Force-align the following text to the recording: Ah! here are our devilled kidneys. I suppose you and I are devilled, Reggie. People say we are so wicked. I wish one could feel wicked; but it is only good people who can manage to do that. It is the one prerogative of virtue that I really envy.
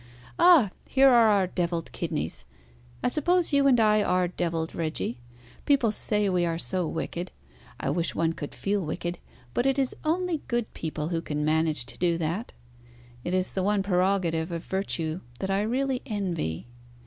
Ah! 0.39 0.71
here 0.89 1.09
are 1.09 1.27
our 1.29 1.45
devilled 1.45 1.91
kidneys. 1.91 2.43
I 3.03 3.07
suppose 3.07 3.53
you 3.53 3.67
and 3.67 3.79
I 3.79 4.01
are 4.01 4.27
devilled, 4.27 4.73
Reggie. 4.73 5.19
People 5.67 5.91
say 5.91 6.27
we 6.27 6.43
are 6.43 6.57
so 6.57 6.87
wicked. 6.87 7.29
I 7.79 7.91
wish 7.91 8.15
one 8.15 8.33
could 8.33 8.55
feel 8.55 8.83
wicked; 8.83 9.19
but 9.53 9.67
it 9.67 9.77
is 9.77 9.95
only 10.03 10.41
good 10.47 10.73
people 10.73 11.09
who 11.09 11.21
can 11.21 11.45
manage 11.45 11.85
to 11.85 11.99
do 11.99 12.17
that. 12.17 12.51
It 13.23 13.35
is 13.35 13.53
the 13.53 13.61
one 13.61 13.83
prerogative 13.83 14.51
of 14.51 14.63
virtue 14.63 15.21
that 15.37 15.51
I 15.51 15.61
really 15.61 16.01
envy. 16.07 16.65